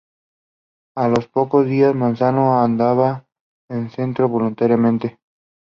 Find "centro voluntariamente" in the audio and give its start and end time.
3.91-5.19